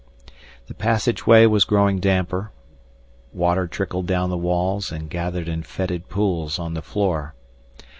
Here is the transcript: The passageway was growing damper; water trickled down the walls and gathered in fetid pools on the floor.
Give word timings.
The 0.65 0.73
passageway 0.73 1.45
was 1.45 1.63
growing 1.63 1.99
damper; 1.99 2.49
water 3.33 3.67
trickled 3.67 4.07
down 4.07 4.31
the 4.31 4.35
walls 4.35 4.91
and 4.91 5.11
gathered 5.11 5.47
in 5.47 5.61
fetid 5.61 6.09
pools 6.09 6.57
on 6.57 6.73
the 6.73 6.81
floor. 6.81 7.35